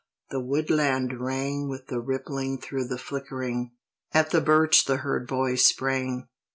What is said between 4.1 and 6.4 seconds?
At the birch the herd boy sprang.